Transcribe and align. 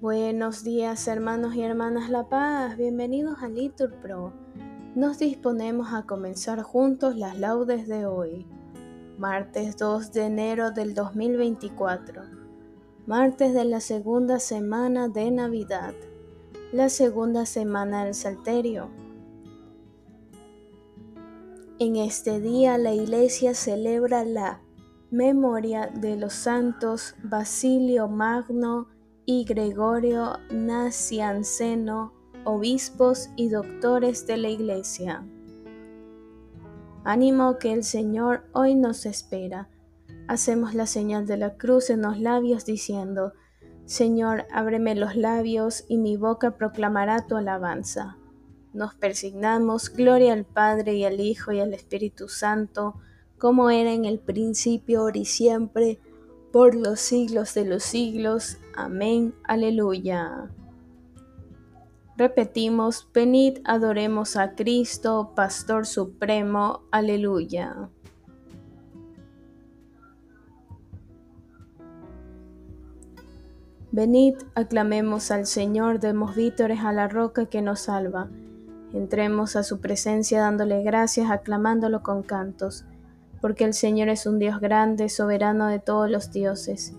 Buenos 0.00 0.64
días 0.64 1.06
hermanos 1.08 1.54
y 1.54 1.60
hermanas 1.60 2.08
La 2.08 2.26
Paz, 2.26 2.78
bienvenidos 2.78 3.42
a 3.42 3.48
Litur 3.48 3.92
Pro. 4.00 4.32
Nos 4.94 5.18
disponemos 5.18 5.92
a 5.92 6.04
comenzar 6.04 6.62
juntos 6.62 7.16
las 7.16 7.38
laudes 7.38 7.86
de 7.86 8.06
hoy, 8.06 8.46
martes 9.18 9.76
2 9.76 10.10
de 10.12 10.22
enero 10.22 10.70
del 10.70 10.94
2024, 10.94 12.22
martes 13.06 13.52
de 13.52 13.66
la 13.66 13.80
segunda 13.80 14.38
semana 14.38 15.08
de 15.08 15.30
Navidad, 15.30 15.92
la 16.72 16.88
segunda 16.88 17.44
semana 17.44 18.06
del 18.06 18.14
Salterio. 18.14 18.88
En 21.78 21.96
este 21.96 22.40
día 22.40 22.78
la 22.78 22.94
iglesia 22.94 23.52
celebra 23.52 24.24
la 24.24 24.62
memoria 25.10 25.88
de 25.88 26.16
los 26.16 26.32
santos 26.32 27.16
Basilio 27.22 28.08
Magno, 28.08 28.88
y 29.32 29.44
Gregorio 29.44 30.40
Nacianceno, 30.50 32.12
obispos 32.44 33.30
y 33.36 33.48
doctores 33.48 34.26
de 34.26 34.36
la 34.36 34.48
Iglesia. 34.48 35.24
Ánimo 37.04 37.56
que 37.58 37.72
el 37.72 37.84
Señor 37.84 38.42
hoy 38.52 38.74
nos 38.74 39.06
espera. 39.06 39.68
Hacemos 40.26 40.74
la 40.74 40.86
señal 40.86 41.28
de 41.28 41.36
la 41.36 41.56
cruz 41.56 41.90
en 41.90 42.02
los 42.02 42.18
labios 42.18 42.64
diciendo, 42.64 43.32
Señor, 43.84 44.46
ábreme 44.50 44.96
los 44.96 45.14
labios 45.14 45.84
y 45.86 45.98
mi 45.98 46.16
boca 46.16 46.56
proclamará 46.56 47.28
tu 47.28 47.36
alabanza. 47.36 48.16
Nos 48.72 48.96
persignamos, 48.96 49.90
gloria 49.90 50.32
al 50.32 50.44
Padre 50.44 50.94
y 50.94 51.04
al 51.04 51.20
Hijo 51.20 51.52
y 51.52 51.60
al 51.60 51.72
Espíritu 51.72 52.26
Santo, 52.26 52.96
como 53.38 53.70
era 53.70 53.92
en 53.92 54.06
el 54.06 54.18
principio, 54.18 55.02
ahora 55.02 55.18
y 55.18 55.24
siempre, 55.24 56.00
por 56.52 56.74
los 56.74 57.00
siglos 57.00 57.54
de 57.54 57.64
los 57.64 57.82
siglos. 57.82 58.58
Amén. 58.74 59.34
Aleluya. 59.44 60.50
Repetimos, 62.16 63.08
venid, 63.14 63.58
adoremos 63.64 64.36
a 64.36 64.54
Cristo, 64.54 65.32
Pastor 65.34 65.86
Supremo. 65.86 66.82
Aleluya. 66.90 67.88
Venid, 73.92 74.34
aclamemos 74.54 75.30
al 75.30 75.46
Señor, 75.46 75.98
demos 75.98 76.36
vítores 76.36 76.80
a 76.80 76.92
la 76.92 77.08
roca 77.08 77.46
que 77.46 77.62
nos 77.62 77.80
salva. 77.80 78.28
Entremos 78.92 79.56
a 79.56 79.62
su 79.62 79.80
presencia 79.80 80.40
dándole 80.40 80.82
gracias, 80.82 81.30
aclamándolo 81.30 82.02
con 82.02 82.22
cantos 82.22 82.84
porque 83.40 83.64
el 83.64 83.74
Señor 83.74 84.08
es 84.08 84.26
un 84.26 84.38
Dios 84.38 84.60
grande, 84.60 85.08
soberano 85.08 85.68
de 85.68 85.78
todos 85.78 86.10
los 86.10 86.30
dioses. 86.32 86.94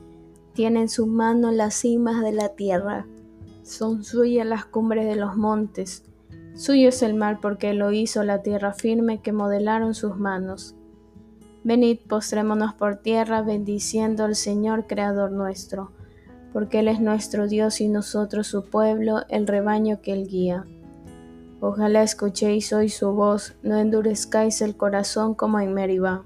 Tiene 0.53 0.81
en 0.81 0.89
su 0.89 1.07
mano 1.07 1.51
las 1.51 1.75
cimas 1.75 2.21
de 2.21 2.31
la 2.31 2.49
tierra, 2.49 3.05
son 3.63 4.03
suyas 4.03 4.45
las 4.45 4.65
cumbres 4.65 5.05
de 5.05 5.15
los 5.15 5.37
montes. 5.37 6.03
Suyo 6.55 6.89
es 6.89 7.01
el 7.03 7.13
mar 7.13 7.39
porque 7.41 7.73
lo 7.73 7.91
hizo 7.91 8.23
la 8.23 8.41
tierra 8.41 8.73
firme 8.73 9.21
que 9.21 9.31
modelaron 9.31 9.93
sus 9.93 10.17
manos. 10.17 10.75
Venid, 11.63 11.99
postrémonos 12.09 12.73
por 12.73 12.97
tierra, 12.97 13.43
bendiciendo 13.43 14.25
al 14.25 14.35
Señor 14.35 14.87
Creador 14.87 15.31
nuestro, 15.31 15.91
porque 16.51 16.79
Él 16.79 16.87
es 16.87 16.99
nuestro 16.99 17.47
Dios 17.47 17.79
y 17.81 17.87
nosotros 17.87 18.47
su 18.47 18.65
pueblo, 18.65 19.21
el 19.29 19.45
rebaño 19.45 20.01
que 20.01 20.13
Él 20.13 20.27
guía. 20.27 20.65
Ojalá 21.59 22.01
escuchéis 22.01 22.73
hoy 22.73 22.89
su 22.89 23.11
voz, 23.11 23.53
no 23.61 23.77
endurezcáis 23.77 24.61
el 24.61 24.75
corazón 24.75 25.35
como 25.35 25.59
en 25.59 25.73
Meribá 25.73 26.25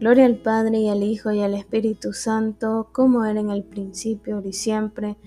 Gloria 0.00 0.24
al 0.24 0.36
Padre 0.36 0.78
y 0.78 0.88
al 0.88 1.02
Hijo 1.02 1.30
y 1.30 1.42
al 1.42 1.52
Espíritu 1.52 2.14
Santo, 2.14 2.88
como 2.90 3.26
era 3.26 3.38
en 3.38 3.50
el 3.50 3.62
principio, 3.62 4.40
y 4.42 4.54
siempre, 4.54 5.18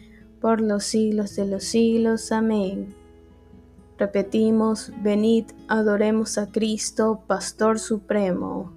por 0.42 0.62
los 0.62 0.84
siglos 0.84 1.36
de 1.36 1.46
los 1.46 1.64
siglos. 1.64 2.32
Amén. 2.32 2.96
Repetimos, 4.00 4.92
venid, 5.04 5.46
adoremos 5.68 6.40
a 6.40 6.52
Cristo, 6.52 7.22
Pastor 7.28 7.78
Supremo. 7.78 8.74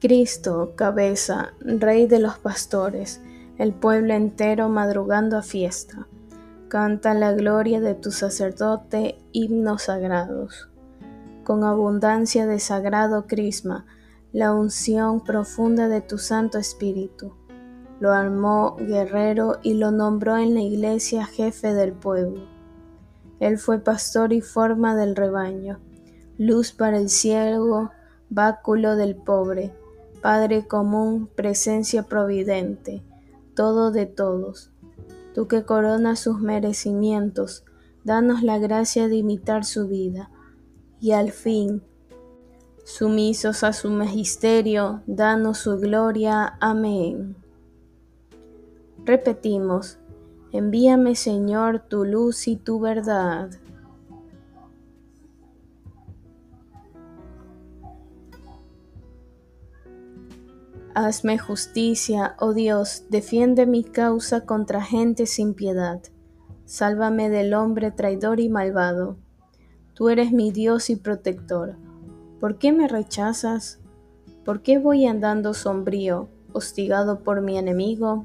Cristo, 0.00 0.74
cabeza, 0.76 1.54
Rey 1.60 2.06
de 2.06 2.18
los 2.18 2.36
pastores, 2.38 3.22
el 3.56 3.72
pueblo 3.72 4.12
entero 4.12 4.68
madrugando 4.68 5.38
a 5.38 5.42
fiesta. 5.42 6.06
Canta 6.78 7.14
la 7.14 7.32
gloria 7.32 7.80
de 7.80 7.94
tu 7.94 8.10
sacerdote 8.10 9.18
himnos 9.32 9.84
sagrados. 9.84 10.68
Con 11.42 11.64
abundancia 11.64 12.46
de 12.46 12.60
sagrado 12.60 13.26
crisma, 13.26 13.86
la 14.30 14.52
unción 14.52 15.24
profunda 15.24 15.88
de 15.88 16.02
tu 16.02 16.18
Santo 16.18 16.58
Espíritu. 16.58 17.32
Lo 17.98 18.12
armó 18.12 18.76
guerrero 18.76 19.58
y 19.62 19.72
lo 19.72 19.90
nombró 19.90 20.36
en 20.36 20.52
la 20.52 20.60
iglesia 20.60 21.24
jefe 21.24 21.72
del 21.72 21.94
pueblo. 21.94 22.46
Él 23.40 23.56
fue 23.56 23.78
pastor 23.78 24.34
y 24.34 24.42
forma 24.42 24.94
del 24.94 25.16
rebaño, 25.16 25.80
luz 26.36 26.72
para 26.72 26.98
el 26.98 27.08
ciego, 27.08 27.90
báculo 28.28 28.96
del 28.96 29.16
pobre, 29.16 29.72
Padre 30.20 30.66
común, 30.66 31.26
presencia 31.34 32.02
providente, 32.02 33.02
todo 33.54 33.92
de 33.92 34.04
todos 34.04 34.75
tú 35.36 35.48
que 35.48 35.64
coronas 35.64 36.20
sus 36.20 36.40
merecimientos, 36.40 37.62
danos 38.04 38.42
la 38.42 38.58
gracia 38.58 39.06
de 39.06 39.16
imitar 39.16 39.66
su 39.66 39.86
vida. 39.86 40.30
Y 40.98 41.12
al 41.12 41.30
fin, 41.30 41.82
sumisos 42.86 43.62
a 43.62 43.74
su 43.74 43.90
magisterio, 43.90 45.02
danos 45.06 45.58
su 45.58 45.76
gloria. 45.78 46.56
Amén. 46.58 47.36
Repetimos, 49.04 49.98
envíame 50.52 51.14
Señor 51.14 51.80
tu 51.80 52.06
luz 52.06 52.48
y 52.48 52.56
tu 52.56 52.80
verdad. 52.80 53.50
Hazme 60.98 61.36
justicia, 61.36 62.36
oh 62.40 62.54
Dios, 62.54 63.04
defiende 63.10 63.66
mi 63.66 63.84
causa 63.84 64.46
contra 64.46 64.80
gente 64.80 65.26
sin 65.26 65.52
piedad. 65.52 66.00
Sálvame 66.64 67.28
del 67.28 67.52
hombre 67.52 67.90
traidor 67.90 68.40
y 68.40 68.48
malvado. 68.48 69.18
Tú 69.92 70.08
eres 70.08 70.32
mi 70.32 70.52
Dios 70.52 70.88
y 70.88 70.96
protector. 70.96 71.76
¿Por 72.40 72.56
qué 72.56 72.72
me 72.72 72.88
rechazas? 72.88 73.78
¿Por 74.42 74.62
qué 74.62 74.78
voy 74.78 75.04
andando 75.04 75.52
sombrío, 75.52 76.30
hostigado 76.54 77.20
por 77.20 77.42
mi 77.42 77.58
enemigo? 77.58 78.24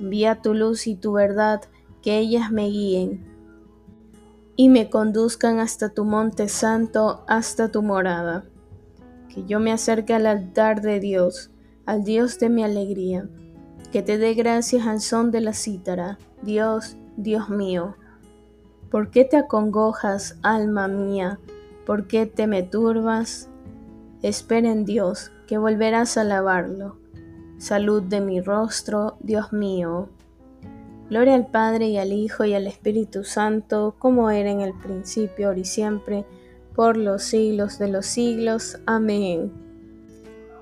Envía 0.00 0.42
tu 0.42 0.54
luz 0.54 0.88
y 0.88 0.96
tu 0.96 1.12
verdad, 1.12 1.60
que 2.02 2.18
ellas 2.18 2.50
me 2.50 2.66
guíen 2.66 3.24
y 4.56 4.70
me 4.70 4.90
conduzcan 4.90 5.60
hasta 5.60 5.90
tu 5.90 6.04
monte 6.04 6.48
santo, 6.48 7.22
hasta 7.28 7.70
tu 7.70 7.80
morada 7.80 8.44
que 9.34 9.44
yo 9.44 9.58
me 9.58 9.72
acerque 9.72 10.14
al 10.14 10.26
altar 10.26 10.80
de 10.80 11.00
Dios, 11.00 11.50
al 11.86 12.04
Dios 12.04 12.38
de 12.38 12.48
mi 12.48 12.64
alegría, 12.64 13.28
que 13.92 14.02
te 14.02 14.18
dé 14.18 14.34
gracias 14.34 14.86
al 14.86 15.00
son 15.00 15.30
de 15.30 15.40
la 15.40 15.52
cítara, 15.52 16.18
Dios, 16.42 16.96
Dios 17.16 17.48
mío. 17.48 17.96
¿Por 18.90 19.10
qué 19.10 19.24
te 19.24 19.36
acongojas, 19.36 20.38
alma 20.42 20.88
mía? 20.88 21.38
¿Por 21.86 22.06
qué 22.06 22.26
te 22.26 22.46
me 22.46 22.62
turbas? 22.62 23.48
Espera 24.22 24.70
en 24.70 24.84
Dios, 24.84 25.32
que 25.46 25.58
volverás 25.58 26.16
a 26.16 26.22
alabarlo. 26.22 26.96
Salud 27.58 28.02
de 28.02 28.20
mi 28.20 28.40
rostro, 28.40 29.16
Dios 29.20 29.52
mío. 29.52 30.08
Gloria 31.10 31.34
al 31.34 31.46
Padre 31.46 31.88
y 31.88 31.98
al 31.98 32.12
Hijo 32.12 32.44
y 32.44 32.54
al 32.54 32.66
Espíritu 32.66 33.24
Santo, 33.24 33.94
como 33.98 34.30
era 34.30 34.50
en 34.50 34.60
el 34.60 34.72
principio, 34.74 35.48
ahora 35.48 35.60
y 35.60 35.64
siempre, 35.64 36.24
por 36.74 36.96
los 36.96 37.22
siglos 37.22 37.78
de 37.78 37.88
los 37.88 38.06
siglos. 38.06 38.78
Amén. 38.86 39.63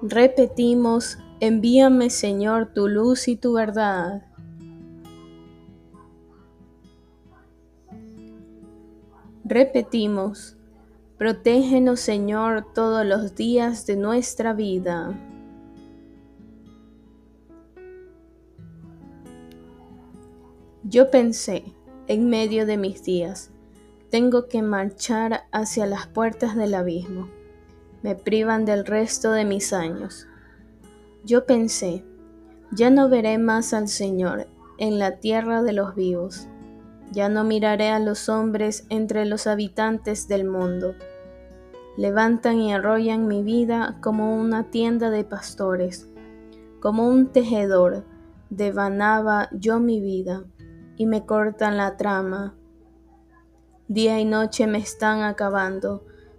Repetimos, 0.04 1.18
envíame 1.38 2.10
Señor 2.10 2.72
tu 2.74 2.88
luz 2.88 3.28
y 3.28 3.36
tu 3.36 3.52
verdad. 3.52 4.26
Repetimos, 9.44 10.56
protégenos 11.18 12.00
Señor 12.00 12.66
todos 12.74 13.06
los 13.06 13.36
días 13.36 13.86
de 13.86 13.94
nuestra 13.94 14.54
vida. 14.54 15.16
Yo 20.82 21.12
pensé, 21.12 21.62
en 22.08 22.28
medio 22.28 22.66
de 22.66 22.76
mis 22.76 23.04
días, 23.04 23.52
tengo 24.10 24.48
que 24.48 24.62
marchar 24.62 25.44
hacia 25.52 25.86
las 25.86 26.08
puertas 26.08 26.56
del 26.56 26.74
abismo. 26.74 27.28
Me 28.02 28.16
privan 28.16 28.64
del 28.64 28.84
resto 28.84 29.32
de 29.32 29.44
mis 29.44 29.72
años. 29.72 30.26
Yo 31.24 31.46
pensé, 31.46 32.04
ya 32.72 32.90
no 32.90 33.08
veré 33.08 33.38
más 33.38 33.72
al 33.74 33.86
Señor 33.86 34.48
en 34.78 34.98
la 34.98 35.18
tierra 35.18 35.62
de 35.62 35.72
los 35.72 35.94
vivos. 35.94 36.48
Ya 37.12 37.28
no 37.28 37.44
miraré 37.44 37.90
a 37.90 38.00
los 38.00 38.28
hombres 38.28 38.86
entre 38.88 39.24
los 39.26 39.46
habitantes 39.46 40.26
del 40.26 40.44
mundo. 40.44 40.94
Levantan 41.96 42.58
y 42.58 42.72
arrollan 42.72 43.28
mi 43.28 43.42
vida 43.42 43.98
como 44.00 44.34
una 44.34 44.70
tienda 44.70 45.10
de 45.10 45.22
pastores. 45.22 46.08
Como 46.80 47.06
un 47.06 47.28
tejedor, 47.28 48.04
devanaba 48.50 49.48
yo 49.52 49.78
mi 49.78 50.00
vida 50.00 50.44
y 50.96 51.06
me 51.06 51.24
cortan 51.24 51.76
la 51.76 51.96
trama. 51.96 52.56
Día 53.88 54.18
y 54.18 54.24
noche 54.24 54.66
me 54.66 54.78
están 54.78 55.22
acabando, 55.22 56.04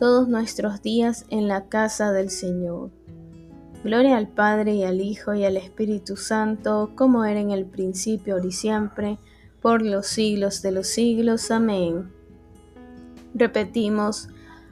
todos 0.00 0.28
nuestros 0.28 0.80
días 0.80 1.26
en 1.28 1.46
la 1.46 1.66
casa 1.68 2.10
del 2.10 2.30
Señor. 2.30 2.90
Gloria 3.84 4.16
al 4.16 4.28
Padre 4.28 4.72
y 4.72 4.82
al 4.82 4.98
Hijo 5.02 5.34
y 5.34 5.44
al 5.44 5.58
Espíritu 5.58 6.16
Santo, 6.16 6.92
como 6.94 7.26
era 7.26 7.38
en 7.38 7.50
el 7.50 7.66
principio, 7.66 8.34
ahora 8.34 8.46
y 8.46 8.52
siempre, 8.52 9.18
por 9.60 9.82
los 9.82 10.06
siglos 10.06 10.62
de 10.62 10.72
los 10.72 10.86
siglos. 10.86 11.50
Amén. 11.50 12.10
Repetimos, 13.34 14.28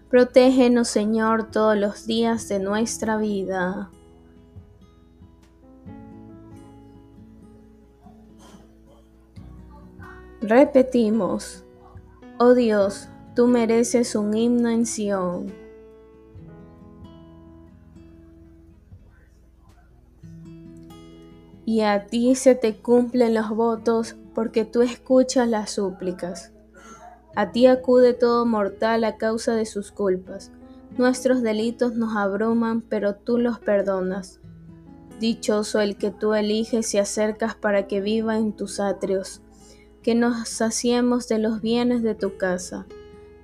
protégenos 0.08 0.88
Señor 0.88 1.50
todos 1.50 1.76
los 1.76 2.06
días 2.06 2.48
de 2.48 2.60
nuestra 2.60 3.18
vida. 3.18 3.90
Repetimos, 10.40 11.64
oh 12.38 12.54
Dios, 12.54 13.10
tú 13.38 13.46
mereces 13.46 14.16
un 14.16 14.36
himno 14.36 14.68
en 14.68 14.84
Sión. 14.84 15.52
Y 21.64 21.82
a 21.82 22.06
ti 22.06 22.34
se 22.34 22.56
te 22.56 22.78
cumplen 22.78 23.34
los 23.34 23.50
votos 23.50 24.16
porque 24.34 24.64
tú 24.64 24.82
escuchas 24.82 25.46
las 25.46 25.70
súplicas. 25.70 26.50
A 27.36 27.52
ti 27.52 27.66
acude 27.66 28.12
todo 28.12 28.44
mortal 28.44 29.04
a 29.04 29.18
causa 29.18 29.54
de 29.54 29.66
sus 29.66 29.92
culpas. 29.92 30.50
Nuestros 30.96 31.40
delitos 31.40 31.94
nos 31.94 32.16
abruman, 32.16 32.80
pero 32.80 33.14
tú 33.14 33.38
los 33.38 33.60
perdonas. 33.60 34.40
Dichoso 35.20 35.80
el 35.80 35.96
que 35.96 36.10
tú 36.10 36.34
eliges 36.34 36.92
y 36.92 36.98
acercas 36.98 37.54
para 37.54 37.86
que 37.86 38.00
viva 38.00 38.36
en 38.36 38.52
tus 38.52 38.80
atrios, 38.80 39.42
que 40.02 40.16
nos 40.16 40.48
saciemos 40.48 41.28
de 41.28 41.38
los 41.38 41.62
bienes 41.62 42.02
de 42.02 42.16
tu 42.16 42.36
casa, 42.36 42.88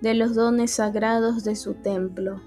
de 0.05 0.13
los 0.13 0.35
dones 0.35 0.71
sagrados 0.71 1.45
de 1.45 1.57
su 1.57 1.73
templo. 1.73 2.43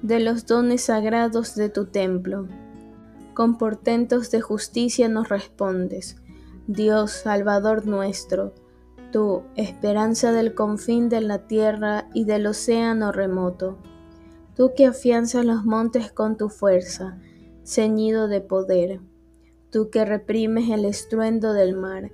De 0.00 0.18
los 0.18 0.46
dones 0.46 0.84
sagrados 0.84 1.54
de 1.56 1.68
tu 1.68 1.84
templo. 1.84 2.48
Con 3.34 3.58
portentos 3.58 4.30
de 4.30 4.40
justicia 4.40 5.10
nos 5.10 5.28
respondes 5.28 6.16
Dios 6.66 7.10
Salvador 7.10 7.86
nuestro, 7.86 8.54
tú, 9.12 9.42
esperanza 9.56 10.32
del 10.32 10.54
confín 10.54 11.10
de 11.10 11.20
la 11.20 11.46
tierra 11.46 12.08
y 12.14 12.24
del 12.24 12.46
océano 12.46 13.12
remoto, 13.12 13.76
tú 14.54 14.72
que 14.74 14.86
afianzas 14.86 15.44
los 15.44 15.66
montes 15.66 16.10
con 16.10 16.38
tu 16.38 16.48
fuerza, 16.48 17.18
ceñido 17.62 18.26
de 18.26 18.40
poder, 18.40 19.00
tú 19.68 19.90
que 19.90 20.06
reprimes 20.06 20.70
el 20.70 20.86
estruendo 20.86 21.52
del 21.52 21.76
mar, 21.76 22.10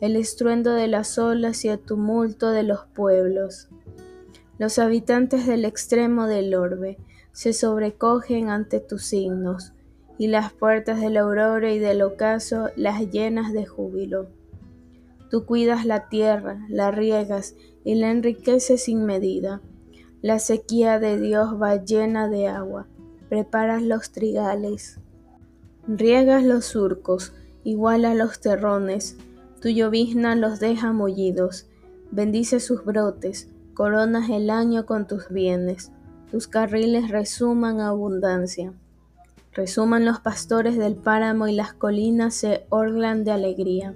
el 0.00 0.16
estruendo 0.16 0.72
de 0.72 0.88
las 0.88 1.18
olas 1.18 1.64
y 1.64 1.68
el 1.68 1.78
tumulto 1.78 2.50
de 2.50 2.62
los 2.62 2.86
pueblos. 2.86 3.68
Los 4.58 4.78
habitantes 4.78 5.46
del 5.46 5.64
extremo 5.64 6.26
del 6.26 6.54
orbe 6.54 6.98
se 7.32 7.52
sobrecogen 7.52 8.48
ante 8.48 8.80
tus 8.80 9.04
signos, 9.04 9.72
y 10.18 10.28
las 10.28 10.52
puertas 10.52 11.00
de 11.00 11.10
la 11.10 11.20
aurora 11.20 11.72
y 11.72 11.78
del 11.78 12.02
ocaso 12.02 12.70
las 12.76 13.10
llenas 13.10 13.52
de 13.52 13.66
júbilo. 13.66 14.28
Tú 15.30 15.44
cuidas 15.44 15.84
la 15.84 16.08
tierra, 16.08 16.64
la 16.68 16.90
riegas 16.90 17.54
y 17.84 17.96
la 17.96 18.10
enriqueces 18.10 18.84
sin 18.84 19.04
medida. 19.04 19.60
La 20.22 20.38
sequía 20.38 20.98
de 20.98 21.20
Dios 21.20 21.60
va 21.60 21.76
llena 21.76 22.28
de 22.28 22.48
agua. 22.48 22.86
Preparas 23.28 23.82
los 23.82 24.12
trigales. 24.12 24.98
Riegas 25.86 26.44
los 26.44 26.64
surcos, 26.64 27.34
iguala 27.64 28.14
los 28.14 28.40
terrones. 28.40 29.16
Tu 29.66 29.72
llovizna 29.72 30.36
los 30.36 30.60
deja 30.60 30.92
mullidos. 30.92 31.66
Bendice 32.12 32.60
sus 32.60 32.84
brotes, 32.84 33.50
coronas 33.74 34.30
el 34.30 34.48
año 34.48 34.86
con 34.86 35.08
tus 35.08 35.28
bienes. 35.28 35.90
Tus 36.30 36.46
carriles 36.46 37.10
resuman 37.10 37.80
abundancia. 37.80 38.72
Resuman 39.52 40.04
los 40.04 40.20
pastores 40.20 40.78
del 40.78 40.94
páramo 40.94 41.48
y 41.48 41.52
las 41.52 41.72
colinas 41.72 42.36
se 42.36 42.64
orlan 42.68 43.24
de 43.24 43.32
alegría. 43.32 43.92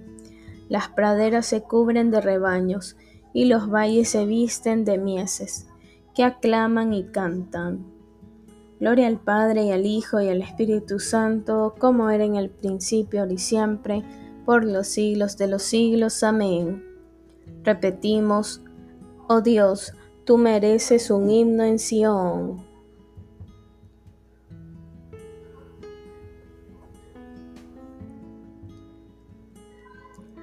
Las 0.68 0.88
praderas 0.88 1.46
se 1.46 1.62
cubren 1.62 2.10
de 2.10 2.20
rebaños 2.20 2.96
y 3.32 3.44
los 3.44 3.70
valles 3.70 4.08
se 4.08 4.26
visten 4.26 4.84
de 4.84 4.98
mieses, 4.98 5.68
que 6.16 6.24
aclaman 6.24 6.92
y 6.92 7.04
cantan. 7.04 7.86
Gloria 8.80 9.06
al 9.06 9.20
Padre 9.20 9.66
y 9.66 9.70
al 9.70 9.86
Hijo 9.86 10.20
y 10.20 10.30
al 10.30 10.42
Espíritu 10.42 10.98
Santo, 10.98 11.76
como 11.78 12.10
era 12.10 12.24
en 12.24 12.34
el 12.34 12.50
principio, 12.50 13.24
y 13.30 13.38
siempre, 13.38 14.02
por 14.50 14.64
los 14.64 14.88
siglos 14.88 15.36
de 15.36 15.46
los 15.46 15.62
siglos. 15.62 16.24
Amén. 16.24 16.84
Repetimos, 17.62 18.60
oh 19.28 19.42
Dios, 19.42 19.92
tú 20.24 20.38
mereces 20.38 21.12
un 21.12 21.30
himno 21.30 21.62
en 21.62 21.78
Sión. 21.78 22.66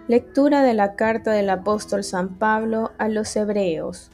Lectura 0.07 0.63
de 0.63 0.73
la 0.73 0.95
carta 0.95 1.33
del 1.33 1.49
apóstol 1.49 2.05
San 2.05 2.39
Pablo 2.39 2.93
a 2.97 3.09
los 3.09 3.35
Hebreos. 3.35 4.09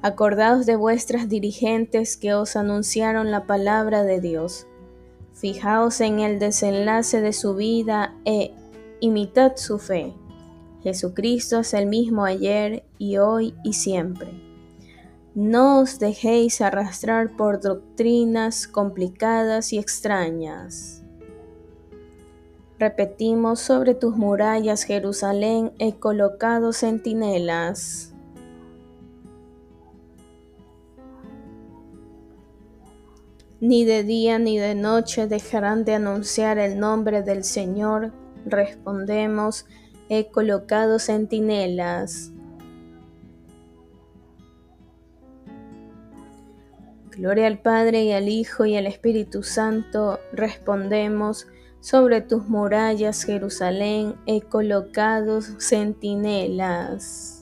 Acordaos 0.00 0.64
de 0.64 0.76
vuestras 0.76 1.28
dirigentes 1.28 2.16
que 2.16 2.32
os 2.32 2.56
anunciaron 2.56 3.30
la 3.30 3.44
palabra 3.44 4.04
de 4.04 4.22
Dios. 4.22 4.66
Fijaos 5.34 6.00
en 6.00 6.20
el 6.20 6.38
desenlace 6.38 7.20
de 7.20 7.32
su 7.32 7.54
vida 7.54 8.14
e 8.24 8.54
imitad 9.00 9.56
su 9.56 9.78
fe. 9.78 10.14
Jesucristo 10.82 11.60
es 11.60 11.74
el 11.74 11.86
mismo 11.86 12.24
ayer 12.24 12.84
y 12.98 13.18
hoy 13.18 13.54
y 13.64 13.74
siempre. 13.74 14.28
No 15.34 15.80
os 15.80 15.98
dejéis 15.98 16.60
arrastrar 16.60 17.36
por 17.36 17.60
doctrinas 17.60 18.66
complicadas 18.66 19.72
y 19.72 19.78
extrañas 19.78 21.04
Repetimos, 22.78 23.60
sobre 23.60 23.94
tus 23.94 24.16
murallas, 24.16 24.82
Jerusalén, 24.82 25.72
he 25.78 25.94
colocado 25.94 26.72
centinelas. 26.72 28.13
Ni 33.66 33.86
de 33.86 34.02
día 34.02 34.38
ni 34.38 34.58
de 34.58 34.74
noche 34.74 35.26
dejarán 35.26 35.86
de 35.86 35.94
anunciar 35.94 36.58
el 36.58 36.78
nombre 36.78 37.22
del 37.22 37.44
Señor, 37.44 38.12
respondemos, 38.44 39.64
he 40.10 40.26
colocado 40.26 40.98
centinelas. 40.98 42.30
Gloria 47.12 47.46
al 47.46 47.58
Padre 47.58 48.04
y 48.04 48.12
al 48.12 48.28
Hijo 48.28 48.66
y 48.66 48.76
al 48.76 48.86
Espíritu 48.86 49.42
Santo, 49.42 50.20
respondemos, 50.34 51.46
sobre 51.80 52.20
tus 52.20 52.46
murallas, 52.46 53.24
Jerusalén, 53.24 54.16
he 54.26 54.42
colocado 54.42 55.40
centinelas. 55.40 57.33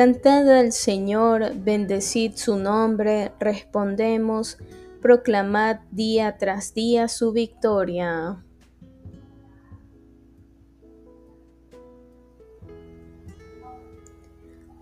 Cantad 0.00 0.48
al 0.48 0.72
Señor, 0.72 1.56
bendecid 1.56 2.32
su 2.34 2.56
nombre, 2.56 3.32
respondemos, 3.38 4.56
proclamad 5.02 5.80
día 5.90 6.38
tras 6.38 6.72
día 6.72 7.06
su 7.06 7.32
victoria. 7.32 8.42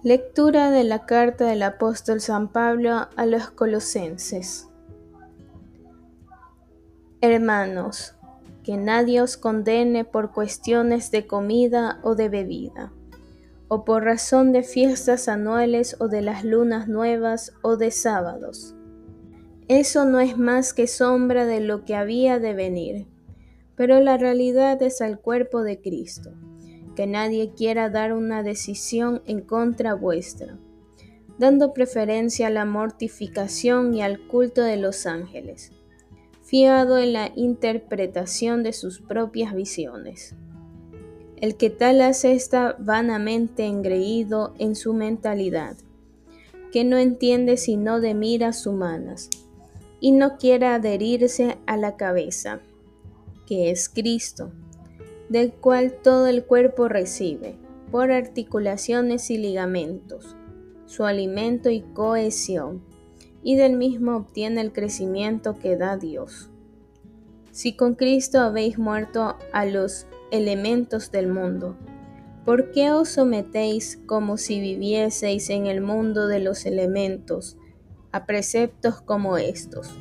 Lectura 0.05 0.71
de 0.71 0.85
la 0.85 1.05
carta 1.05 1.47
del 1.47 1.65
apóstol 1.65 2.21
San 2.21 2.53
Pablo 2.53 3.09
a 3.17 3.27
los 3.27 3.51
colosenses. 3.51 4.69
Hermanos, 7.21 8.15
que 8.63 8.77
nadie 8.77 9.21
os 9.21 9.37
condene 9.37 10.05
por 10.05 10.31
cuestiones 10.31 11.11
de 11.11 11.27
comida 11.27 11.99
o 12.05 12.15
de 12.15 12.29
bebida, 12.29 12.93
o 13.69 13.85
por 13.85 14.05
razón 14.05 14.53
de 14.53 14.63
fiestas 14.63 15.29
anuales 15.29 15.97
o 16.01 16.09
de 16.09 16.23
las 16.23 16.45
lunas 16.45 16.89
nuevas 16.89 17.53
o 17.63 17.77
de 17.77 17.91
sábados. 17.91 18.75
Eso 19.69 20.05
no 20.07 20.21
es 20.21 20.39
más 20.39 20.73
que 20.73 20.87
sombra 20.87 21.45
de 21.45 21.61
lo 21.61 21.85
que 21.85 21.95
había 21.95 22.39
de 22.39 22.55
venir, 22.55 23.07
pero 23.77 24.01
la 24.01 24.17
realidad 24.17 24.83
es 24.83 25.01
el 25.01 25.19
cuerpo 25.19 25.63
de 25.63 25.81
Cristo 25.81 26.33
que 26.99 27.07
nadie 27.07 27.53
quiera 27.55 27.91
dar 27.91 28.13
una 28.13 28.43
decisión 28.43 29.23
en 29.25 29.41
contra 29.41 29.95
vuestra, 29.95 30.59
dando 31.39 31.73
preferencia 31.73 32.49
a 32.49 32.51
la 32.51 32.65
mortificación 32.65 33.95
y 33.95 34.03
al 34.03 34.27
culto 34.27 34.63
de 34.63 34.79
los 34.79 35.07
ángeles, 35.07 35.71
fiado 36.43 36.99
en 36.99 37.13
la 37.13 37.31
interpretación 37.37 38.65
de 38.65 38.73
sus 38.73 39.01
propias 39.01 39.55
visiones. 39.55 40.35
El 41.41 41.57
que 41.57 41.71
tal 41.71 42.01
hace 42.01 42.33
está 42.33 42.77
vanamente 42.79 43.65
engreído 43.65 44.55
en 44.59 44.75
su 44.75 44.93
mentalidad, 44.93 45.77
que 46.73 46.85
no 46.85 46.99
entiende 46.99 47.57
sino 47.57 48.01
de 48.01 48.15
miras 48.15 48.67
humanas, 48.67 49.31
y 50.01 50.13
no 50.13 50.37
quiere 50.37 50.67
adherirse 50.67 51.59
a 51.67 51.77
la 51.77 51.97
cabeza, 51.97 52.61
que 53.47 53.71
es 53.71 53.89
Cristo 53.89 54.53
del 55.29 55.53
cual 55.53 55.93
todo 56.03 56.27
el 56.27 56.45
cuerpo 56.45 56.89
recibe, 56.89 57.57
por 57.91 58.11
articulaciones 58.11 59.31
y 59.31 59.39
ligamentos, 59.39 60.37
su 60.87 61.05
alimento 61.05 61.71
y 61.71 61.81
cohesión, 61.81 62.83
y 63.43 63.57
del 63.57 63.77
mismo 63.77 64.17
obtiene 64.17 64.61
el 64.61 64.73
crecimiento 64.73 65.59
que 65.59 65.77
da 65.77 65.97
Dios. 65.97 66.51
Si 67.51 67.77
con 67.77 67.95
Cristo 67.95 68.41
habéis 68.41 68.79
muerto 68.79 69.37
a 69.53 69.65
los 69.65 70.07
elementos 70.31 71.11
del 71.11 71.29
mundo, 71.29 71.77
¿por 72.45 72.71
qué 72.71 72.91
os 72.91 73.09
sometéis 73.11 73.99
como 74.07 74.37
si 74.37 74.61
vivieseis 74.61 75.51
en 75.51 75.67
el 75.67 75.81
mundo 75.81 76.27
de 76.27 76.41
los 76.41 76.67
elementos, 76.67 77.57
a 78.13 78.27
preceptos 78.27 79.01
como 79.01 79.37
estos? 79.37 79.99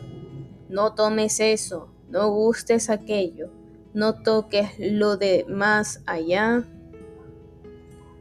No 0.70 0.96
tomes 0.96 1.40
eso, 1.40 1.90
no 2.10 2.32
gustes 2.32 2.90
aquello 2.90 3.52
no 3.98 4.14
toques 4.14 4.70
lo 4.78 5.18
de 5.18 5.44
más 5.50 6.04
allá. 6.06 6.64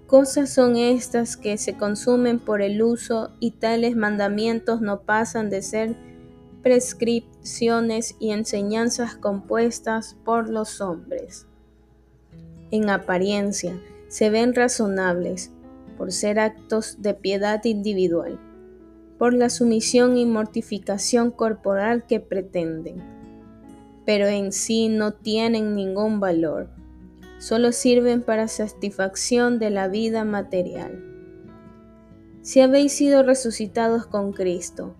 Cosas 0.06 0.48
son 0.54 0.76
estas 0.76 1.36
que 1.36 1.58
se 1.58 1.76
consumen 1.76 2.38
por 2.38 2.62
el 2.62 2.82
uso 2.82 3.32
y 3.40 3.50
tales 3.50 3.94
mandamientos 3.94 4.80
no 4.80 5.02
pasan 5.02 5.50
de 5.50 5.60
ser 5.60 5.94
prescripciones 6.62 8.16
y 8.18 8.30
enseñanzas 8.30 9.16
compuestas 9.16 10.16
por 10.24 10.48
los 10.48 10.80
hombres. 10.80 11.45
En 12.70 12.90
apariencia 12.90 13.80
se 14.08 14.30
ven 14.30 14.54
razonables 14.54 15.52
por 15.96 16.12
ser 16.12 16.38
actos 16.38 17.00
de 17.00 17.14
piedad 17.14 17.64
individual, 17.64 18.38
por 19.18 19.32
la 19.32 19.50
sumisión 19.50 20.16
y 20.16 20.26
mortificación 20.26 21.30
corporal 21.30 22.06
que 22.06 22.20
pretenden 22.20 23.16
pero 24.06 24.28
en 24.28 24.52
sí 24.52 24.88
no 24.88 25.12
tienen 25.12 25.74
ningún 25.74 26.20
valor, 26.20 26.70
solo 27.38 27.72
sirven 27.72 28.22
para 28.22 28.46
satisfacción 28.46 29.58
de 29.58 29.70
la 29.70 29.88
vida 29.88 30.24
material. 30.24 31.02
Si 32.40 32.60
habéis 32.60 32.92
sido 32.92 33.24
resucitados 33.24 34.06
con 34.06 34.32
Cristo, 34.32 34.94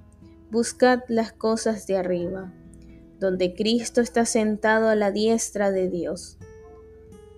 buscad 0.50 1.04
las 1.06 1.32
cosas 1.32 1.86
de 1.86 1.96
arriba, 1.96 2.52
donde 3.20 3.54
Cristo 3.54 4.00
está 4.00 4.26
sentado 4.26 4.88
a 4.88 4.96
la 4.96 5.12
diestra 5.12 5.70
de 5.70 5.88
Dios. 5.88 6.35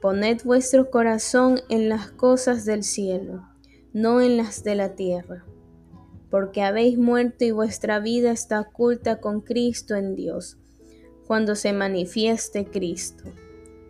Poned 0.00 0.42
vuestro 0.44 0.90
corazón 0.90 1.60
en 1.68 1.88
las 1.88 2.10
cosas 2.10 2.64
del 2.64 2.84
cielo, 2.84 3.48
no 3.92 4.20
en 4.20 4.36
las 4.36 4.62
de 4.62 4.76
la 4.76 4.94
tierra, 4.94 5.44
porque 6.30 6.62
habéis 6.62 6.98
muerto 6.98 7.44
y 7.44 7.50
vuestra 7.50 7.98
vida 7.98 8.30
está 8.30 8.60
oculta 8.60 9.20
con 9.20 9.40
Cristo 9.40 9.96
en 9.96 10.14
Dios 10.14 10.58
cuando 11.28 11.54
se 11.56 11.74
manifieste 11.74 12.64
Cristo, 12.64 13.24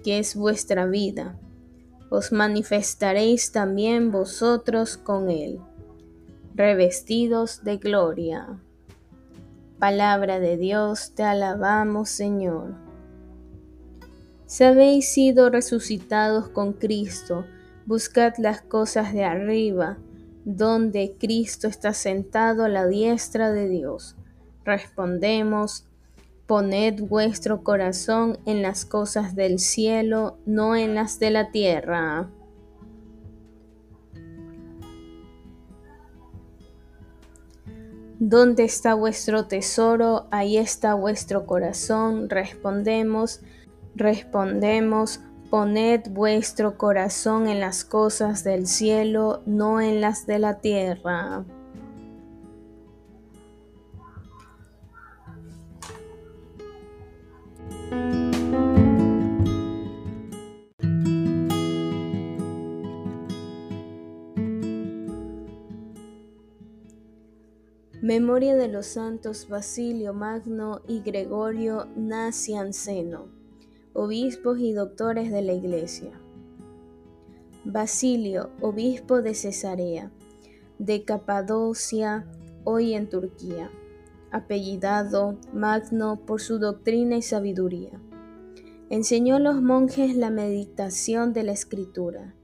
que 0.03 0.19
es 0.19 0.35
vuestra 0.35 0.87
vida. 0.87 1.39
Os 2.11 2.33
manifestaréis 2.33 3.53
también 3.53 4.11
vosotros 4.11 4.97
con 4.97 5.31
Él, 5.31 5.61
revestidos 6.55 7.63
de 7.63 7.77
gloria. 7.77 8.59
Palabra 9.79 10.41
de 10.41 10.57
Dios, 10.57 11.13
te 11.15 11.23
alabamos 11.23 12.09
Señor. 12.09 12.88
Si 14.49 14.65
habéis 14.65 15.11
sido 15.11 15.51
resucitados 15.51 16.49
con 16.49 16.73
Cristo, 16.73 17.45
buscad 17.85 18.33
las 18.39 18.63
cosas 18.63 19.13
de 19.13 19.23
arriba, 19.23 19.99
donde 20.47 21.17
Cristo 21.21 21.69
está 21.69 21.93
sentado 21.93 22.65
a 22.65 22.71
la 22.71 22.87
diestra 22.87 23.53
de 23.53 23.69
Dios. 23.69 24.17
Respondemos, 24.65 25.85
Poned 26.47 27.03
vuestro 27.03 27.63
corazón 27.63 28.39
en 28.47 28.63
las 28.63 28.87
cosas 28.87 29.37
del 29.37 29.59
cielo, 29.59 30.39
no 30.47 30.77
en 30.77 30.95
las 30.95 31.19
de 31.19 31.31
la 31.31 31.51
tierra. 31.51 32.31
¿Dónde 38.19 38.65
está 38.65 38.95
vuestro 38.95 39.45
tesoro? 39.45 40.27
Ahí 40.31 40.57
está 40.57 40.95
vuestro 40.95 41.45
corazón. 41.45 42.31
Respondemos, 42.31 43.43
respondemos, 43.99 45.21
poned 45.51 46.09
vuestro 46.11 46.79
corazón 46.79 47.49
en 47.49 47.61
las 47.61 47.85
cosas 47.85 48.45
del 48.45 48.67
cielo, 48.67 49.43
no 49.47 49.81
en 49.81 50.01
las 50.01 50.27
de 50.27 50.39
la 50.39 50.61
tierra. 50.61 51.45
Memoria 68.01 68.57
de 68.57 68.69
los 68.69 68.87
santos 68.87 69.49
Basilio 69.51 70.15
Magno 70.15 70.81
y 70.89 71.01
Gregorio 71.01 71.89
Nacianceno, 71.95 73.38
obispos 73.99 74.61
y 74.61 74.73
doctores 74.73 75.33
de 75.33 75.43
la 75.43 75.53
Iglesia. 75.55 76.13
Basilio, 77.65 78.51
obispo 78.61 79.23
de 79.23 79.35
Cesarea, 79.35 80.13
de 80.79 81.03
Capadocia, 81.03 82.25
hoy 82.63 82.95
en 82.95 83.09
Turquía, 83.09 83.73
apellidado 84.31 85.37
Magno 85.53 86.21
por 86.25 86.41
su 86.41 86.61
doctrina 86.61 87.17
y 87.17 87.23
sabiduría. 87.23 88.01
Enseñó 88.89 89.35
a 89.35 89.41
los 89.41 89.61
monjes 89.61 90.15
la 90.17 90.31
meditación 90.31 91.33
de 91.33 91.43
la 91.43 91.53
escritura, 91.53 92.37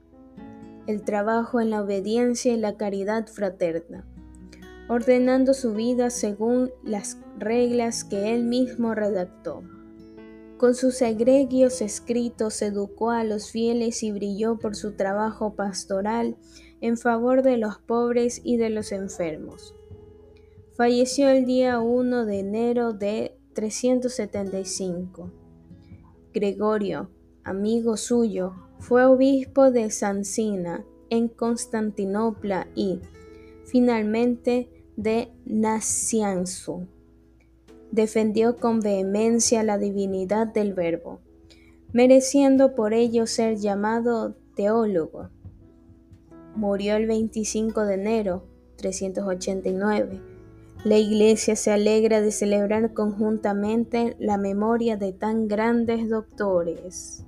el 0.88 1.04
trabajo 1.04 1.60
en 1.60 1.70
la 1.70 1.82
obediencia 1.82 2.52
y 2.52 2.56
la 2.56 2.76
caridad 2.76 3.28
fraterna 3.28 4.04
ordenando 4.88 5.54
su 5.54 5.72
vida 5.72 6.10
según 6.10 6.70
las 6.82 7.18
reglas 7.38 8.04
que 8.04 8.34
él 8.34 8.44
mismo 8.44 8.94
redactó. 8.94 9.62
Con 10.64 10.74
sus 10.74 11.02
egregios 11.02 11.82
escritos 11.82 12.62
educó 12.62 13.10
a 13.10 13.22
los 13.22 13.50
fieles 13.50 14.02
y 14.02 14.12
brilló 14.12 14.56
por 14.56 14.76
su 14.76 14.92
trabajo 14.92 15.56
pastoral 15.56 16.38
en 16.80 16.96
favor 16.96 17.42
de 17.42 17.58
los 17.58 17.76
pobres 17.76 18.40
y 18.42 18.56
de 18.56 18.70
los 18.70 18.90
enfermos. 18.90 19.74
falleció 20.74 21.28
el 21.28 21.44
día 21.44 21.80
1 21.80 22.24
de 22.24 22.38
enero 22.38 22.94
de 22.94 23.36
375. 23.52 25.30
Gregorio, 26.32 27.10
amigo 27.42 27.98
suyo, 27.98 28.54
fue 28.78 29.04
obispo 29.04 29.70
de 29.70 29.90
Sancina 29.90 30.82
en 31.10 31.28
Constantinopla 31.28 32.68
y, 32.74 33.00
finalmente, 33.66 34.70
de 34.96 35.30
Nacianzo. 35.44 36.88
Defendió 37.94 38.56
con 38.56 38.80
vehemencia 38.80 39.62
la 39.62 39.78
divinidad 39.78 40.48
del 40.48 40.74
Verbo, 40.74 41.20
mereciendo 41.92 42.74
por 42.74 42.92
ello 42.92 43.24
ser 43.28 43.58
llamado 43.58 44.34
teólogo. 44.56 45.30
Murió 46.56 46.96
el 46.96 47.06
25 47.06 47.84
de 47.84 47.94
enero 47.94 48.48
389. 48.78 50.20
La 50.84 50.98
Iglesia 50.98 51.54
se 51.54 51.70
alegra 51.70 52.20
de 52.20 52.32
celebrar 52.32 52.94
conjuntamente 52.94 54.16
la 54.18 54.38
memoria 54.38 54.96
de 54.96 55.12
tan 55.12 55.46
grandes 55.46 56.10
doctores. 56.10 57.24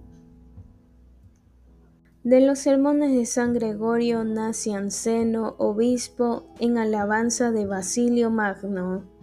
De 2.25 2.41
los 2.41 2.59
sermones 2.59 3.13
de 3.13 3.25
San 3.25 3.55
Gregorio 3.55 4.25
Nacianceno, 4.25 5.55
obispo, 5.59 6.49
en 6.59 6.77
alabanza 6.77 7.53
de 7.53 7.67
Basilio 7.67 8.33
Magno. 8.33 9.16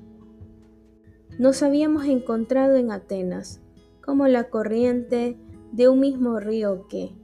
Nos 1.40 1.63
habíamos 1.63 2.06
encontrado 2.06 2.75
en 2.75 2.92
Atenas, 2.92 3.60
como 4.06 4.28
la 4.28 4.50
corriente 4.50 5.36
de 5.72 5.88
un 5.88 6.00
mismo 6.00 6.40
río 6.40 6.88
que, 6.88 7.16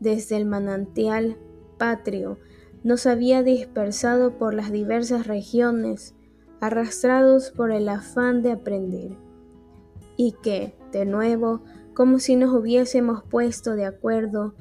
desde 0.00 0.36
el 0.36 0.44
manantial 0.44 1.38
patrio, 1.78 2.38
nos 2.84 3.06
había 3.06 3.42
dispersado 3.42 4.36
por 4.36 4.52
las 4.52 4.70
diversas 4.70 5.26
regiones, 5.26 6.14
arrastrados 6.60 7.50
por 7.50 7.72
el 7.72 7.88
afán 7.88 8.42
de 8.42 8.52
aprender, 8.52 9.16
y 10.16 10.32
que, 10.42 10.74
de 10.92 11.06
nuevo, 11.06 11.62
como 11.94 12.18
si 12.18 12.36
nos 12.36 12.52
hubiésemos 12.54 13.22
puesto 13.22 13.76
de 13.76 13.86
acuerdo, 13.86 14.54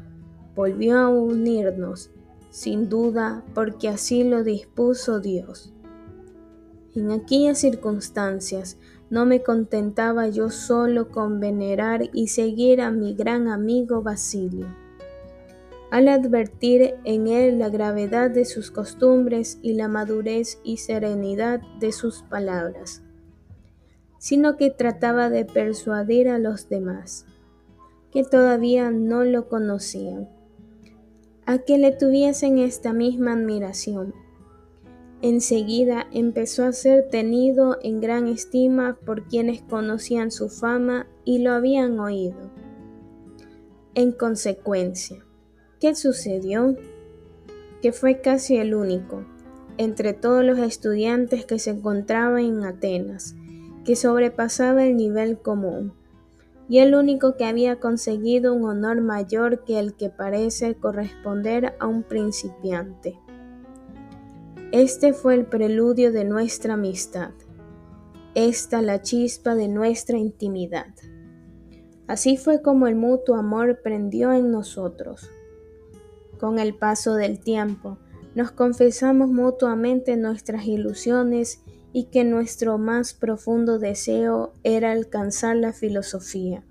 volvió 0.56 0.98
a 0.98 1.10
unirnos, 1.10 2.10
sin 2.52 2.88
duda, 2.88 3.44
porque 3.54 3.90
así 3.90 4.24
lo 4.24 4.44
dispuso 4.44 5.20
Dios. 5.20 5.74
En 6.98 7.12
aquellas 7.12 7.60
circunstancias 7.60 8.80
no 9.12 9.28
me 9.28 9.44
contentaba 9.44 10.30
yo 10.30 10.50
solo 10.50 11.12
con 11.12 11.40
venerar 11.40 12.10
y 12.12 12.30
seguir 12.30 12.82
a 12.82 12.90
mi 12.90 13.14
gran 13.14 13.50
amigo 13.50 14.02
Basilio. 14.02 14.66
Al 15.92 16.08
advertir 16.08 16.96
en 17.04 17.28
él 17.28 17.60
la 17.60 17.70
gravedad 17.70 18.32
de 18.32 18.46
sus 18.46 18.72
costumbres 18.72 19.60
y 19.62 19.76
la 19.76 19.88
madurez 19.88 20.60
y 20.64 20.78
serenidad 20.78 21.62
de 21.80 21.92
sus 21.92 22.24
palabras, 22.24 23.04
sino 24.18 24.58
que 24.58 24.72
trataba 24.72 25.30
de 25.30 25.46
persuadir 25.46 26.28
a 26.30 26.40
los 26.40 26.68
demás, 26.68 27.28
que 28.12 28.24
todavía 28.24 28.90
no 28.90 29.24
lo 29.24 29.50
conocían, 29.50 30.30
a 31.46 31.60
que 31.60 31.78
le 31.78 31.92
tuviesen 31.92 32.58
esta 32.58 32.92
misma 32.92 33.34
admiración. 33.34 34.16
Enseguida 35.24 36.06
empezó 36.12 36.64
a 36.64 36.72
ser 36.72 37.10
tenido 37.10 37.80
en 37.82 38.02
gran 38.02 38.28
estima 38.28 38.98
por 39.04 39.24
quienes 39.28 39.64
conocían 39.64 40.30
su 40.30 40.48
fama 40.48 41.08
y 41.26 41.40
lo 41.40 41.54
habían 41.54 42.00
oído. 42.00 42.52
En 43.96 44.12
consecuencia, 44.12 45.26
¿qué 45.80 45.96
sucedió? 45.96 46.76
Que 47.82 47.92
fue 47.92 48.22
casi 48.22 48.58
el 48.58 48.76
único, 48.76 49.26
entre 49.78 50.14
todos 50.14 50.44
los 50.44 50.60
estudiantes 50.60 51.46
que 51.46 51.58
se 51.58 51.72
encontraban 51.72 52.44
en 52.44 52.64
Atenas, 52.64 53.36
que 53.86 53.96
sobrepasaba 53.96 54.86
el 54.86 54.98
nivel 54.98 55.40
común 55.40 55.94
y 56.70 56.80
el 56.80 56.94
único 56.94 57.38
que 57.38 57.46
había 57.46 57.80
conseguido 57.80 58.54
un 58.54 58.66
honor 58.66 59.02
mayor 59.02 59.64
que 59.64 59.80
el 59.80 59.96
que 59.96 60.10
parece 60.10 60.76
corresponder 60.76 61.76
a 61.80 61.88
un 61.88 62.04
principiante. 62.04 63.18
Este 64.74 65.14
fue 65.14 65.34
el 65.36 65.46
preludio 65.46 66.12
de 66.12 66.26
nuestra 66.26 66.74
amistad, 66.74 67.32
esta 68.36 68.82
la 68.82 69.02
chispa 69.02 69.56
de 69.56 69.70
nuestra 69.70 70.18
intimidad. 70.18 70.94
Así 72.06 72.36
fue 72.36 72.62
como 72.62 72.88
el 72.88 72.96
mutuo 72.96 73.36
amor 73.36 73.80
prendió 73.82 74.34
en 74.34 74.52
nosotros. 74.52 75.32
Con 76.38 76.60
el 76.60 76.76
paso 76.76 77.16
del 77.16 77.40
tiempo, 77.40 77.98
nos 78.36 78.52
confesamos 78.52 79.30
mutuamente 79.30 80.18
nuestras 80.18 80.66
ilusiones 80.66 81.64
y 81.94 82.10
que 82.10 82.26
nuestro 82.26 82.78
más 82.78 83.14
profundo 83.14 83.80
deseo 83.80 84.54
era 84.64 84.92
alcanzar 84.92 85.56
la 85.56 85.72
filosofía. 85.72 86.66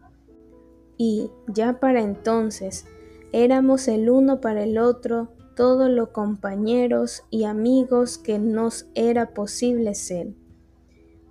Y 0.99 1.31
ya 1.49 1.81
para 1.81 2.03
entonces 2.03 2.85
éramos 3.33 3.89
el 3.89 4.11
uno 4.11 4.43
para 4.43 4.65
el 4.65 4.77
otro 4.77 5.36
todos 5.57 5.91
los 5.91 6.11
compañeros 6.11 7.25
y 7.31 7.43
amigos 7.43 8.19
que 8.19 8.39
nos 8.39 8.87
era 8.95 9.35
posible 9.35 9.97
ser. 9.97 10.29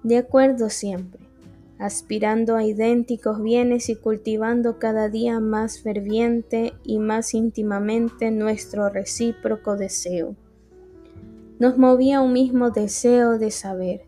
De 0.03 0.17
acuerdo 0.17 0.69
siempre, 0.69 1.29
aspirando 1.79 2.57
a 2.57 2.65
idénticos 2.65 3.41
bienes 3.41 3.87
y 3.87 3.95
cultivando 3.95 4.79
cada 4.79 5.07
día 5.07 5.39
más 5.39 5.79
ferviente 5.79 6.73
y 6.83 6.99
más 6.99 7.33
íntimamente 7.33 8.31
nuestro 8.31 8.89
recíproco 8.89 9.77
deseo 9.77 10.35
nos 11.57 11.77
movía 11.77 12.21
un 12.21 12.33
mismo 12.33 12.69
deseo 12.69 13.37
de 13.37 13.49
saber, 13.49 14.05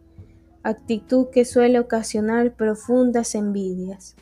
actitud 0.63 1.27
que 1.32 1.45
suele 1.45 1.80
ocasionar 1.80 2.56
profundas 2.56 3.36
envidias. 3.36 4.15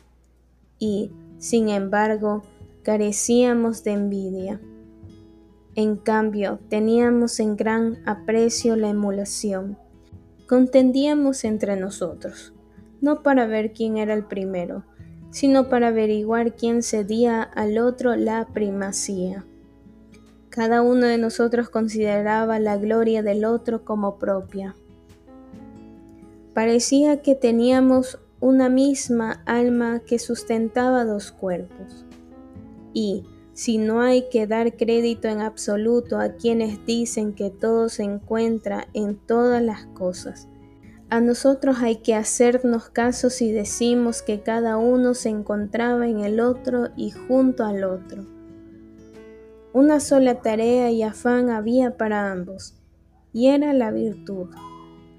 Y, 0.78 1.10
sin 1.38 1.68
embargo, 1.68 2.42
carecíamos 2.82 3.82
de 3.82 3.92
envidia. 3.92 4.60
En 5.76 5.96
cambio, 5.96 6.58
teníamos 6.70 7.38
en 7.38 7.54
gran 7.54 7.98
aprecio 8.06 8.76
la 8.76 8.88
emulación. 8.88 9.76
Contendíamos 10.48 11.44
entre 11.44 11.76
nosotros, 11.76 12.54
no 13.02 13.22
para 13.22 13.46
ver 13.46 13.74
quién 13.74 13.98
era 13.98 14.14
el 14.14 14.24
primero, 14.24 14.84
sino 15.30 15.68
para 15.68 15.88
averiguar 15.88 16.54
quién 16.54 16.82
cedía 16.82 17.42
al 17.42 17.76
otro 17.76 18.16
la 18.16 18.46
primacía. 18.46 19.44
Cada 20.48 20.80
uno 20.80 21.06
de 21.06 21.18
nosotros 21.18 21.68
consideraba 21.68 22.58
la 22.58 22.78
gloria 22.78 23.22
del 23.22 23.44
otro 23.44 23.84
como 23.84 24.18
propia. 24.18 24.74
Parecía 26.54 27.20
que 27.20 27.34
teníamos 27.34 28.18
una 28.40 28.70
misma 28.70 29.42
alma 29.44 30.00
que 30.00 30.18
sustentaba 30.18 31.04
dos 31.04 31.32
cuerpos. 31.32 32.06
Y, 32.94 33.26
si 33.56 33.78
no 33.78 34.02
hay 34.02 34.28
que 34.28 34.46
dar 34.46 34.76
crédito 34.76 35.28
en 35.28 35.40
absoluto 35.40 36.18
a 36.18 36.34
quienes 36.34 36.84
dicen 36.84 37.32
que 37.32 37.48
todo 37.48 37.88
se 37.88 38.02
encuentra 38.02 38.86
en 38.92 39.16
todas 39.16 39.62
las 39.62 39.86
cosas, 39.86 40.46
a 41.08 41.22
nosotros 41.22 41.78
hay 41.80 41.96
que 41.96 42.14
hacernos 42.14 42.90
caso 42.90 43.30
si 43.30 43.52
decimos 43.52 44.20
que 44.20 44.42
cada 44.42 44.76
uno 44.76 45.14
se 45.14 45.30
encontraba 45.30 46.06
en 46.06 46.20
el 46.20 46.38
otro 46.38 46.88
y 46.98 47.12
junto 47.12 47.64
al 47.64 47.84
otro. 47.84 48.26
Una 49.72 50.00
sola 50.00 50.42
tarea 50.42 50.90
y 50.90 51.02
afán 51.02 51.48
había 51.48 51.96
para 51.96 52.30
ambos, 52.30 52.74
y 53.32 53.46
era 53.46 53.72
la 53.72 53.90
virtud, 53.90 54.50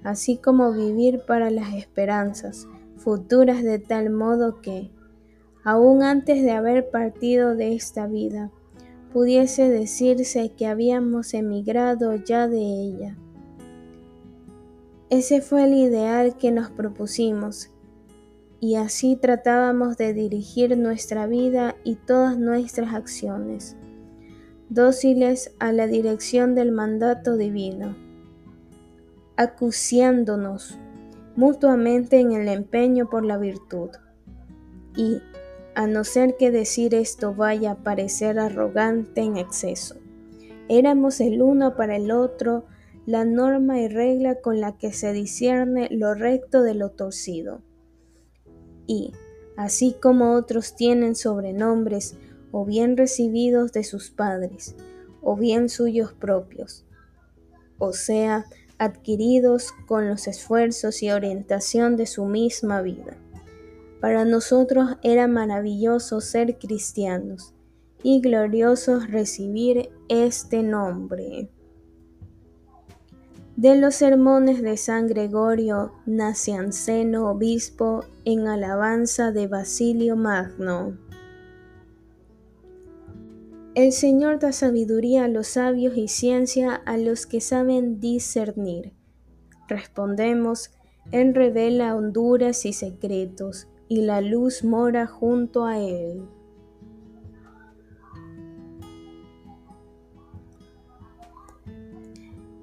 así 0.04 0.36
como 0.36 0.72
vivir 0.72 1.22
para 1.26 1.50
las 1.50 1.74
esperanzas 1.74 2.68
futuras 2.98 3.64
de 3.64 3.80
tal 3.80 4.10
modo 4.10 4.60
que, 4.60 4.92
aun 5.64 6.02
antes 6.02 6.42
de 6.42 6.52
haber 6.52 6.90
partido 6.90 7.54
de 7.54 7.74
esta 7.74 8.06
vida, 8.06 8.50
pudiese 9.12 9.68
decirse 9.68 10.52
que 10.56 10.66
habíamos 10.66 11.34
emigrado 11.34 12.14
ya 12.16 12.48
de 12.48 12.60
ella. 12.60 13.16
Ese 15.10 15.40
fue 15.40 15.64
el 15.64 15.74
ideal 15.74 16.36
que 16.36 16.50
nos 16.50 16.70
propusimos, 16.70 17.70
y 18.60 18.74
así 18.74 19.16
tratábamos 19.16 19.96
de 19.96 20.12
dirigir 20.12 20.76
nuestra 20.76 21.26
vida 21.26 21.76
y 21.84 21.94
todas 21.94 22.38
nuestras 22.38 22.92
acciones 22.94 23.76
dóciles 24.68 25.54
a 25.58 25.72
la 25.72 25.86
dirección 25.86 26.54
del 26.54 26.72
mandato 26.72 27.36
divino, 27.36 27.96
acuciándonos 29.36 30.78
mutuamente 31.36 32.20
en 32.20 32.32
el 32.32 32.48
empeño 32.48 33.08
por 33.08 33.24
la 33.24 33.38
virtud. 33.38 33.90
Y, 34.96 35.22
a 35.78 35.86
no 35.86 36.02
ser 36.02 36.36
que 36.36 36.50
decir 36.50 36.92
esto 36.92 37.36
vaya 37.36 37.70
a 37.70 37.84
parecer 37.84 38.40
arrogante 38.40 39.20
en 39.20 39.36
exceso, 39.36 39.94
éramos 40.68 41.20
el 41.20 41.40
uno 41.40 41.76
para 41.76 41.94
el 41.94 42.10
otro 42.10 42.64
la 43.06 43.24
norma 43.24 43.78
y 43.78 43.86
regla 43.86 44.40
con 44.40 44.60
la 44.60 44.76
que 44.76 44.92
se 44.92 45.12
discierne 45.12 45.86
lo 45.92 46.14
recto 46.14 46.62
de 46.62 46.74
lo 46.74 46.90
torcido. 46.90 47.62
Y, 48.88 49.12
así 49.56 49.94
como 50.02 50.32
otros 50.32 50.74
tienen 50.74 51.14
sobrenombres 51.14 52.16
o 52.50 52.64
bien 52.64 52.96
recibidos 52.96 53.70
de 53.70 53.84
sus 53.84 54.10
padres, 54.10 54.74
o 55.22 55.36
bien 55.36 55.68
suyos 55.68 56.12
propios, 56.12 56.86
o 57.78 57.92
sea, 57.92 58.46
adquiridos 58.78 59.70
con 59.86 60.08
los 60.08 60.26
esfuerzos 60.26 61.04
y 61.04 61.12
orientación 61.12 61.96
de 61.96 62.06
su 62.06 62.24
misma 62.24 62.82
vida. 62.82 63.16
Para 64.00 64.24
nosotros 64.24 64.96
era 65.02 65.26
maravilloso 65.26 66.20
ser 66.20 66.58
cristianos 66.58 67.54
y 68.02 68.20
glorioso 68.20 69.00
recibir 69.00 69.90
este 70.08 70.62
nombre. 70.62 71.50
De 73.56 73.76
los 73.76 73.96
sermones 73.96 74.62
de 74.62 74.76
San 74.76 75.08
Gregorio 75.08 75.92
Nacianceno, 76.06 77.28
obispo, 77.28 78.04
en 78.24 78.46
alabanza 78.46 79.32
de 79.32 79.48
Basilio 79.48 80.14
Magno. 80.14 80.96
El 83.74 83.90
Señor 83.90 84.38
da 84.38 84.52
sabiduría 84.52 85.24
a 85.24 85.28
los 85.28 85.48
sabios 85.48 85.96
y 85.96 86.06
ciencia 86.06 86.74
a 86.74 86.96
los 86.98 87.26
que 87.26 87.40
saben 87.40 87.98
discernir. 87.98 88.92
Respondemos, 89.66 90.70
Él 91.10 91.34
revela 91.34 91.96
honduras 91.96 92.64
y 92.64 92.72
secretos, 92.72 93.66
y 93.88 94.02
la 94.02 94.20
luz 94.20 94.64
mora 94.64 95.06
junto 95.06 95.64
a 95.64 95.78
Él. 95.78 96.22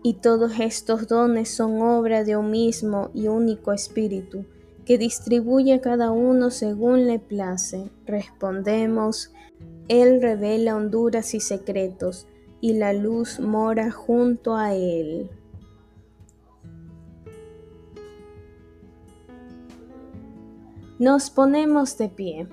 Y 0.04 0.14
todos 0.16 0.60
estos 0.60 1.08
dones 1.08 1.50
son 1.50 1.82
obra 1.82 2.24
de 2.24 2.38
un 2.38 2.52
mismo 2.52 3.10
y 3.16 3.28
único 3.28 3.74
Espíritu, 3.74 4.46
que 4.86 5.00
distribuye 5.00 5.74
a 5.74 5.82
cada 5.82 6.12
uno 6.12 6.52
según 6.52 7.08
le 7.08 7.18
place. 7.18 7.90
Respondemos, 8.06 9.34
Él 9.88 10.22
revela 10.22 10.76
honduras 10.76 11.34
y 11.34 11.40
secretos, 11.40 12.28
y 12.62 12.74
la 12.74 12.94
luz 12.94 13.40
mora 13.40 13.90
junto 13.90 14.56
a 14.56 14.76
Él. 14.76 15.32
Nos 20.98 21.30
ponemos 21.30 21.98
de 21.98 22.08
pie. 22.08 22.48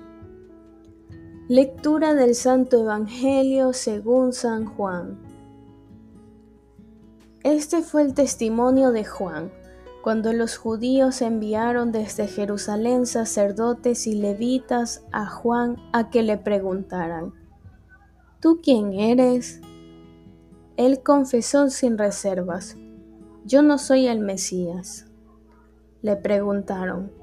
Lectura 1.47 2.13
del 2.13 2.35
Santo 2.35 2.81
Evangelio 2.81 3.71
según 3.71 4.33
San 4.33 4.65
Juan. 4.65 5.17
Este 7.43 7.81
fue 7.81 8.01
el 8.01 8.13
testimonio 8.13 8.91
de 8.91 9.05
Juan, 9.05 9.49
cuando 10.01 10.33
los 10.33 10.57
judíos 10.57 11.21
enviaron 11.21 11.93
desde 11.93 12.27
Jerusalén 12.27 13.05
sacerdotes 13.05 14.07
y 14.07 14.15
levitas 14.15 15.05
a 15.13 15.25
Juan 15.25 15.77
a 15.93 16.09
que 16.09 16.21
le 16.21 16.35
preguntaran, 16.35 17.31
¿Tú 18.41 18.59
quién 18.61 18.91
eres? 18.91 19.61
Él 20.75 21.01
confesó 21.01 21.69
sin 21.69 21.97
reservas, 21.97 22.75
Yo 23.45 23.61
no 23.61 23.77
soy 23.77 24.07
el 24.07 24.19
Mesías. 24.19 25.05
Le 26.01 26.17
preguntaron, 26.17 27.22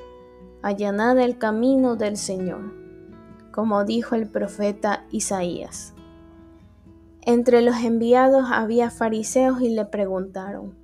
allanad 0.61 1.19
el 1.19 1.37
camino 1.37 1.95
del 1.95 2.17
Señor, 2.17 2.73
como 3.51 3.83
dijo 3.83 4.15
el 4.15 4.27
profeta 4.27 5.05
Isaías. 5.11 5.93
Entre 7.23 7.61
los 7.61 7.77
enviados 7.77 8.45
había 8.51 8.89
fariseos 8.89 9.61
y 9.61 9.69
le 9.69 9.85
preguntaron, 9.85 10.75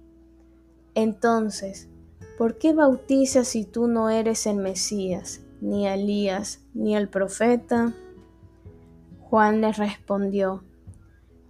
entonces, 0.94 1.90
¿por 2.38 2.58
qué 2.58 2.74
bautizas 2.74 3.48
si 3.48 3.66
tú 3.66 3.88
no 3.88 4.10
eres 4.10 4.48
el 4.48 4.58
Mesías, 4.58 5.42
ni 5.62 5.88
Elías, 5.88 6.62
ni 6.74 6.96
el 6.96 7.08
profeta? 7.08 7.94
Juan 9.22 9.62
le 9.62 9.72
respondió, 9.74 10.64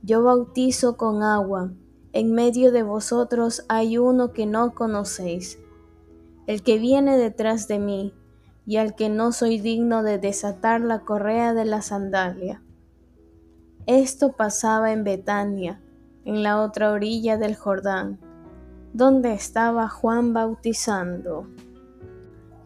Yo 0.03 0.23
bautizo 0.23 0.97
con 0.97 1.23
agua, 1.23 1.71
en 2.13 2.33
medio 2.33 2.71
de 2.71 2.83
vosotros 2.83 3.63
hay 3.69 3.97
uno 3.97 4.33
que 4.33 4.45
no 4.45 4.73
conocéis, 4.73 5.59
el 6.47 6.63
que 6.63 6.79
viene 6.79 7.17
detrás 7.17 7.67
de 7.67 7.77
mí, 7.77 8.13
y 8.65 8.77
al 8.77 8.95
que 8.95 9.10
no 9.10 9.31
soy 9.31 9.60
digno 9.60 10.01
de 10.01 10.17
desatar 10.17 10.81
la 10.81 11.01
correa 11.01 11.53
de 11.53 11.65
la 11.65 11.81
sandalia. 11.81 12.63
Esto 13.86 14.31
pasaba 14.31 14.91
en 14.91 15.03
Betania, 15.03 15.79
en 16.25 16.41
la 16.43 16.62
otra 16.62 16.91
orilla 16.91 17.38
del 17.38 17.55
Jordán 17.55 18.19
donde 18.97 19.33
estaba 19.33 19.88
Juan 19.89 20.33
bautizando. 20.33 21.47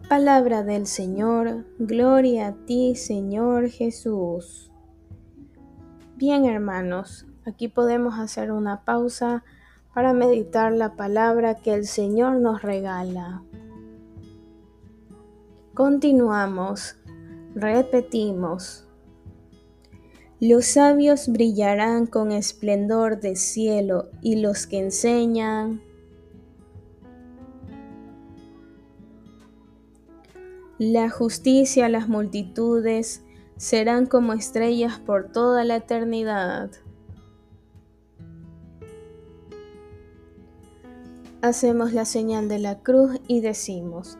Palabra 0.08 0.64
del 0.64 0.88
Señor, 0.88 1.66
gloria 1.78 2.48
a 2.48 2.54
ti 2.54 2.96
Señor 2.96 3.68
Jesús. 3.68 4.72
Bien 6.16 6.46
hermanos, 6.46 7.26
aquí 7.46 7.68
podemos 7.68 8.18
hacer 8.18 8.54
una 8.54 8.86
pausa 8.86 9.44
para 9.94 10.14
meditar 10.14 10.72
la 10.72 10.96
palabra 10.96 11.56
que 11.56 11.74
el 11.74 11.86
Señor 11.86 12.40
nos 12.40 12.62
regala. 12.62 13.44
Continuamos, 15.84 16.96
repetimos. 17.56 18.86
Los 20.40 20.68
sabios 20.68 21.28
brillarán 21.28 22.06
con 22.06 22.32
esplendor 22.32 23.20
de 23.20 23.36
cielo 23.36 24.12
y 24.22 24.36
los 24.36 24.68
que 24.68 24.78
enseñan 24.78 25.82
La 30.78 31.10
justicia 31.10 31.88
a 31.88 31.90
las 31.90 32.08
multitudes 32.08 33.24
serán 33.58 34.06
como 34.06 34.34
estrellas 34.34 35.00
por 35.00 35.32
toda 35.32 35.64
la 35.64 35.78
eternidad. 35.78 36.70
Hacemos 41.42 41.92
la 41.92 42.06
señal 42.06 42.48
de 42.50 42.60
la 42.60 42.84
cruz 42.84 43.20
y 43.28 43.42
decimos, 43.42 44.20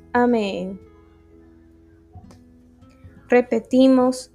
Amén. 0.13 0.79
Repetimos, 3.29 4.31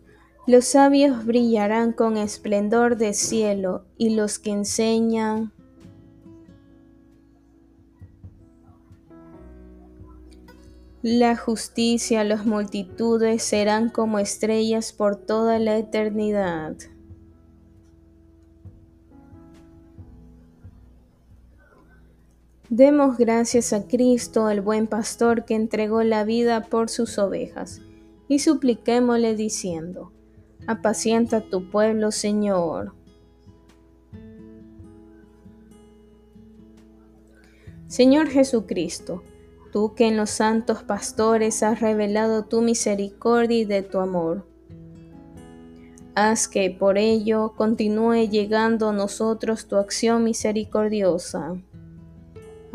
Los 0.47 0.67
sabios 0.67 1.27
brillarán 1.27 1.93
con 1.93 2.17
esplendor 2.17 2.97
de 2.97 3.13
cielo 3.15 3.85
y 3.99 4.15
los 4.15 4.39
que 4.39 4.51
enseñan 4.51 5.53
la 11.03 11.37
justicia, 11.37 12.25
las 12.25 12.47
multitudes 12.47 13.43
serán 13.43 13.91
como 13.91 14.19
estrellas 14.19 14.93
por 14.93 15.17
toda 15.17 15.59
la 15.59 15.77
eternidad. 15.77 16.77
Demos 22.69 23.17
gracias 23.17 23.73
a 23.73 23.87
Cristo, 23.87 24.51
el 24.51 24.61
buen 24.61 24.89
pastor 24.89 25.45
que 25.45 25.55
entregó 25.55 26.03
la 26.03 26.25
vida 26.25 26.65
por 26.65 26.91
sus 26.91 27.17
ovejas, 27.17 27.81
y 28.27 28.41
supliquémosle 28.41 29.37
diciendo, 29.37 30.11
apacienta 30.67 31.43
tu 31.43 31.71
pueblo, 31.71 32.11
Señor. 32.11 32.93
Señor 37.87 38.31
Jesucristo, 38.31 39.23
tú 39.71 39.95
que 39.95 40.09
en 40.09 40.17
los 40.17 40.31
santos 40.31 40.83
pastores 40.83 41.63
has 41.63 41.79
revelado 41.79 42.47
tu 42.47 42.63
misericordia 42.63 43.59
y 43.59 43.65
de 43.65 43.83
tu 43.83 44.01
amor, 44.01 44.45
haz 46.17 46.49
que 46.49 46.71
por 46.71 46.99
ello 46.99 47.53
continúe 47.57 48.29
llegando 48.29 48.89
a 48.89 48.93
nosotros 48.93 49.69
tu 49.69 49.77
acción 49.77 50.25
misericordiosa. 50.25 51.55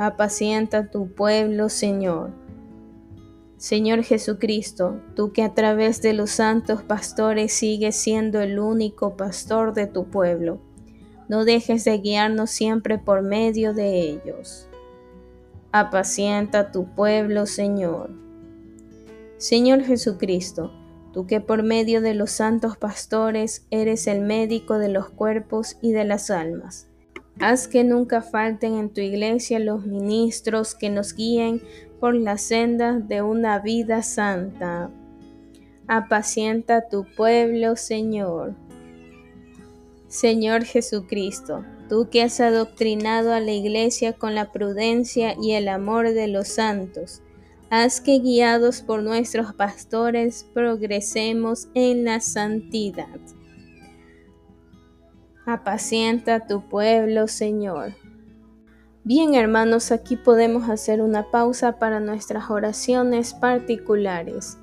Apacienta 0.03 0.89
tu 0.89 1.13
pueblo, 1.13 1.69
Señor. 1.69 2.31
Señor 3.57 4.01
Jesucristo, 4.01 4.99
tú 5.15 5.31
que 5.31 5.43
a 5.43 5.53
través 5.53 6.01
de 6.01 6.13
los 6.13 6.31
santos 6.31 6.81
pastores 6.81 7.53
sigues 7.53 7.97
siendo 7.97 8.41
el 8.41 8.57
único 8.57 9.15
pastor 9.15 9.75
de 9.75 9.85
tu 9.85 10.05
pueblo, 10.05 10.59
no 11.29 11.45
dejes 11.45 11.83
de 11.83 11.99
guiarnos 11.99 12.49
siempre 12.49 12.97
por 12.97 13.21
medio 13.21 13.75
de 13.75 13.99
ellos. 13.99 14.67
Apacienta 15.71 16.71
tu 16.71 16.95
pueblo, 16.95 17.45
Señor. 17.45 18.09
Señor 19.37 19.83
Jesucristo, 19.83 20.71
tú 21.13 21.27
que 21.27 21.41
por 21.41 21.61
medio 21.61 22.01
de 22.01 22.15
los 22.15 22.31
santos 22.31 22.75
pastores 22.75 23.67
eres 23.69 24.07
el 24.07 24.21
médico 24.21 24.79
de 24.79 24.89
los 24.89 25.11
cuerpos 25.11 25.77
y 25.79 25.91
de 25.91 26.05
las 26.05 26.31
almas. 26.31 26.90
Haz 27.41 27.67
que 27.67 27.83
nunca 27.83 28.21
falten 28.21 28.75
en 28.75 28.93
tu 28.93 29.01
iglesia 29.01 29.57
los 29.57 29.87
ministros 29.87 30.75
que 30.75 30.91
nos 30.91 31.15
guíen 31.15 31.59
por 31.99 32.13
las 32.13 32.43
sendas 32.43 33.07
de 33.07 33.23
una 33.23 33.57
vida 33.57 34.03
santa. 34.03 34.91
Apacienta 35.87 36.87
tu 36.87 37.03
pueblo, 37.17 37.75
Señor. 37.77 38.53
Señor 40.07 40.65
Jesucristo, 40.65 41.65
tú 41.89 42.09
que 42.11 42.21
has 42.21 42.39
adoctrinado 42.39 43.33
a 43.33 43.39
la 43.39 43.53
iglesia 43.53 44.13
con 44.13 44.35
la 44.35 44.51
prudencia 44.51 45.35
y 45.41 45.53
el 45.53 45.67
amor 45.67 46.13
de 46.13 46.27
los 46.27 46.47
santos, 46.47 47.23
haz 47.71 48.01
que 48.01 48.19
guiados 48.19 48.83
por 48.83 49.01
nuestros 49.01 49.55
pastores 49.55 50.45
progresemos 50.53 51.69
en 51.73 52.03
la 52.03 52.19
santidad. 52.19 53.19
Apacienta 55.45 56.45
tu 56.45 56.61
pueblo, 56.69 57.27
Señor. 57.27 57.93
Bien 59.03 59.33
hermanos, 59.33 59.91
aquí 59.91 60.15
podemos 60.15 60.69
hacer 60.69 61.01
una 61.01 61.31
pausa 61.31 61.79
para 61.79 61.99
nuestras 61.99 62.51
oraciones 62.51 63.33
particulares, 63.33 64.59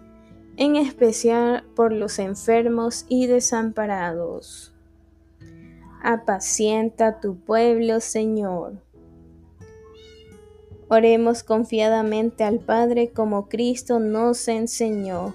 en 0.57 0.77
especial 0.77 1.65
por 1.75 1.93
los 1.93 2.21
enfermos 2.21 3.07
y 3.09 3.27
desamparados. 3.27 4.73
Apacienta 6.01 7.19
tu 7.19 7.37
pueblo, 7.41 7.99
Señor. 7.99 8.81
Oremos 10.87 11.43
confiadamente 11.43 12.45
al 12.45 12.61
Padre 12.61 13.11
como 13.11 13.49
Cristo 13.49 13.99
nos 13.99 14.47
enseñó. 14.47 15.35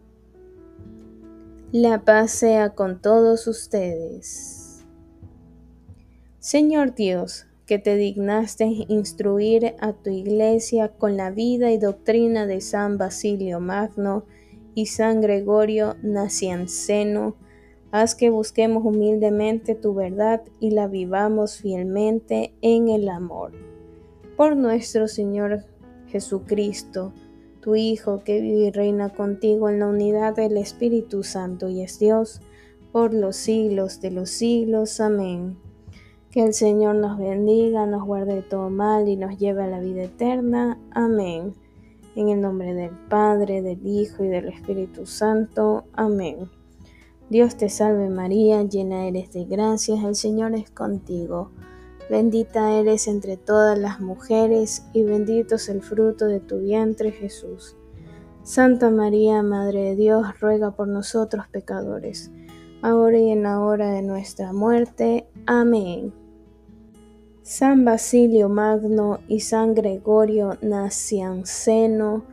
La 1.73 2.03
paz 2.03 2.31
sea 2.31 2.71
con 2.71 3.01
todos 3.01 3.47
ustedes. 3.47 4.83
Señor 6.37 6.95
Dios, 6.95 7.45
que 7.65 7.79
te 7.79 7.95
dignaste 7.95 8.65
instruir 8.89 9.75
a 9.79 9.93
tu 9.93 10.09
iglesia 10.09 10.89
con 10.89 11.15
la 11.15 11.31
vida 11.31 11.71
y 11.71 11.77
doctrina 11.77 12.45
de 12.45 12.59
San 12.59 12.97
Basilio 12.97 13.61
Magno 13.61 14.25
y 14.75 14.87
San 14.87 15.21
Gregorio 15.21 15.95
Nacianceno, 16.03 17.37
haz 17.93 18.15
que 18.15 18.29
busquemos 18.29 18.83
humildemente 18.83 19.73
tu 19.73 19.93
verdad 19.93 20.41
y 20.59 20.71
la 20.71 20.87
vivamos 20.87 21.55
fielmente 21.55 22.53
en 22.61 22.89
el 22.89 23.07
amor. 23.07 23.53
Por 24.35 24.57
nuestro 24.57 25.07
Señor 25.07 25.63
Jesucristo, 26.07 27.13
tu 27.61 27.75
Hijo, 27.75 28.23
que 28.23 28.41
vive 28.41 28.67
y 28.67 28.71
reina 28.71 29.09
contigo 29.09 29.69
en 29.69 29.79
la 29.79 29.87
unidad 29.87 30.35
del 30.35 30.57
Espíritu 30.57 31.23
Santo 31.23 31.69
y 31.69 31.81
es 31.81 31.99
Dios, 31.99 32.41
por 32.91 33.13
los 33.13 33.35
siglos 33.35 34.01
de 34.01 34.11
los 34.11 34.29
siglos. 34.29 34.99
Amén. 34.99 35.57
Que 36.31 36.43
el 36.43 36.53
Señor 36.53 36.95
nos 36.95 37.17
bendiga, 37.17 37.85
nos 37.85 38.03
guarde 38.03 38.35
de 38.35 38.41
todo 38.41 38.69
mal 38.69 39.07
y 39.07 39.15
nos 39.15 39.37
lleve 39.37 39.63
a 39.63 39.67
la 39.67 39.79
vida 39.79 40.03
eterna. 40.03 40.77
Amén. 40.91 41.53
En 42.15 42.29
el 42.29 42.41
nombre 42.41 42.73
del 42.73 42.91
Padre, 43.09 43.61
del 43.61 43.85
Hijo 43.85 44.23
y 44.23 44.27
del 44.27 44.49
Espíritu 44.49 45.05
Santo. 45.05 45.85
Amén. 45.93 46.49
Dios 47.29 47.55
te 47.55 47.69
salve 47.69 48.09
María, 48.09 48.63
llena 48.63 49.07
eres 49.07 49.31
de 49.31 49.45
gracias, 49.45 50.03
el 50.03 50.15
Señor 50.15 50.53
es 50.53 50.69
contigo. 50.69 51.51
Bendita 52.11 52.73
eres 52.73 53.07
entre 53.07 53.37
todas 53.37 53.79
las 53.79 54.01
mujeres 54.01 54.85
y 54.91 55.05
bendito 55.05 55.55
es 55.55 55.69
el 55.69 55.81
fruto 55.81 56.25
de 56.25 56.41
tu 56.41 56.59
vientre 56.59 57.13
Jesús. 57.13 57.77
Santa 58.43 58.89
María, 58.89 59.41
Madre 59.43 59.83
de 59.83 59.95
Dios, 59.95 60.27
ruega 60.41 60.71
por 60.71 60.89
nosotros 60.89 61.45
pecadores, 61.47 62.29
ahora 62.81 63.17
y 63.17 63.29
en 63.29 63.43
la 63.43 63.61
hora 63.61 63.91
de 63.91 64.01
nuestra 64.01 64.51
muerte. 64.51 65.29
Amén. 65.45 66.13
San 67.43 67.85
Basilio 67.85 68.49
Magno 68.49 69.19
y 69.29 69.39
San 69.39 69.73
Gregorio 69.73 70.57
Nacianceno, 70.61 72.25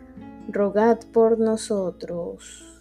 rogad 0.48 0.98
por 1.12 1.38
nosotros. 1.38 2.77